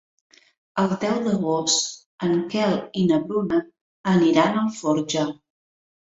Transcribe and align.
El 0.83 0.87
deu 1.01 1.17
d'agost 1.25 1.91
en 2.27 2.33
Quel 2.53 2.73
i 3.01 3.03
na 3.11 3.19
Bruna 3.27 3.59
aniran 4.13 4.57
a 4.57 4.63
Alforja. 4.63 5.27